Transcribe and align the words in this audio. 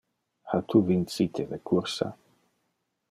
Ha 0.51 0.59
tu 0.69 0.79
vincite 0.87 1.45
le 1.51 1.59
cursa? 1.71 2.09